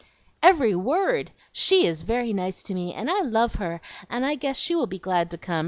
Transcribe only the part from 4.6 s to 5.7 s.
will be glad to come.